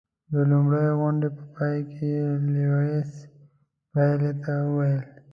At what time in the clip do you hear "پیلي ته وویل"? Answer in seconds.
3.91-5.01